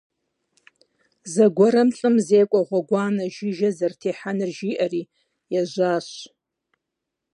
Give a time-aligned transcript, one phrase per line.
[1.33, 5.03] Зэгуэрым лӀым зекӀуэ гъуэгуанэ жыжьэ зэрытехьэнур жиӀэри,
[5.59, 6.09] ежьащ.